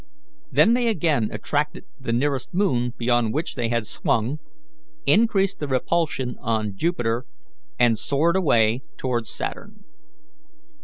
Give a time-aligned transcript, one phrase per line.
[0.51, 4.39] Then they again attracted the nearest moon beyond which they had swung,
[5.05, 7.25] increased the repulsion on Jupiter,
[7.77, 9.83] and soared away towards Saturn.